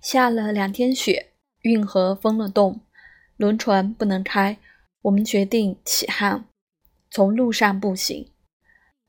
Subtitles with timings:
[0.00, 2.80] 下了两天雪，运河封了洞，
[3.36, 4.56] 轮船不能开。
[5.02, 6.46] 我们决定起航，
[7.10, 8.30] 从路上步行。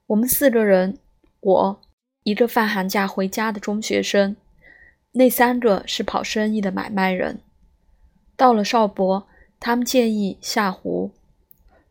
[0.07, 0.97] 我们四个人，
[1.39, 1.81] 我
[2.23, 4.35] 一个放寒假回家的中学生，
[5.13, 7.41] 那三个是跑生意的买卖人。
[8.35, 9.27] 到了邵伯，
[9.59, 11.11] 他们建议下湖，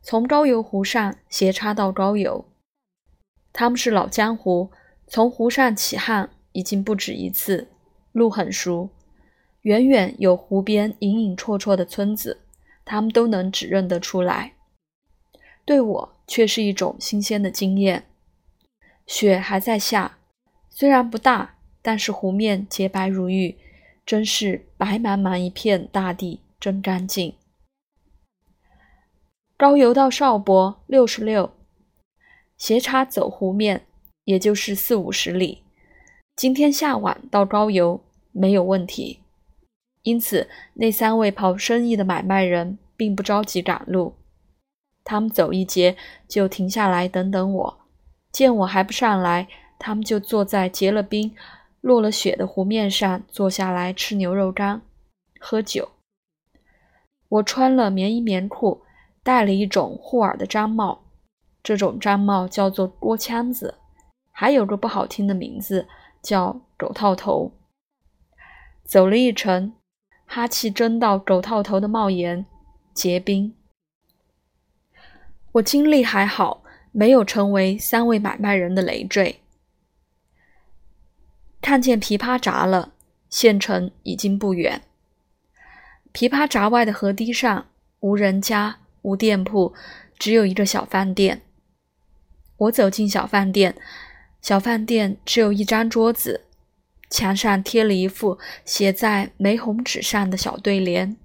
[0.02, 2.44] 从高邮湖上斜插到高邮。
[3.52, 4.70] 他们是老江湖，
[5.06, 7.68] 从湖上起航已经不止一次。
[8.12, 8.90] 路很熟，
[9.62, 12.40] 远远有湖边隐隐绰绰的村子，
[12.84, 14.54] 他们都能指认得出来。
[15.64, 18.06] 对我却是一种新鲜的经验。
[19.06, 20.18] 雪还在下，
[20.68, 23.56] 虽然不大，但是湖面洁白如玉，
[24.06, 27.34] 真是白茫茫一片大地，真干净。
[29.56, 31.52] 高邮到邵伯六十六，
[32.56, 33.86] 斜插走湖面，
[34.24, 35.62] 也就是四五十里。
[36.40, 38.00] 今天下晚到高邮
[38.32, 39.20] 没有问题，
[40.04, 44.14] 因此那三位跑生意的买卖人并不着急赶路。
[45.04, 47.80] 他们走一截就停下来等等我，
[48.32, 51.36] 见我还不上来，他们就坐在结了冰、
[51.82, 54.80] 落了雪的湖面上坐下来吃牛肉干、
[55.38, 55.90] 喝酒。
[57.28, 58.80] 我穿了棉衣棉裤，
[59.22, 61.02] 戴了一种护耳的毡帽，
[61.62, 63.74] 这种毡帽叫做锅腔子，
[64.32, 65.86] 还有个不好听的名字。
[66.22, 67.52] 叫狗套头，
[68.84, 69.74] 走了一程，
[70.26, 72.46] 哈气蒸到狗套头的帽檐
[72.92, 73.54] 结冰。
[75.52, 76.62] 我精力还好，
[76.92, 79.40] 没有成为三位买卖人的累赘。
[81.60, 82.92] 看见琵琶闸了，
[83.28, 84.82] 县城已经不远。
[86.12, 87.66] 琵琶闸外的河堤上，
[88.00, 89.74] 无人家，无店铺，
[90.18, 91.42] 只有一个小饭店。
[92.56, 93.76] 我走进小饭店。
[94.40, 96.46] 小饭店只有一张桌子，
[97.10, 101.16] 墙上贴了一副写在玫红纸上的小对联，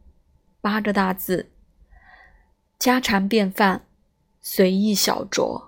[0.61, 1.49] 八个大字
[2.77, 3.85] ：“家常便饭，
[4.41, 5.65] 随意小酌。”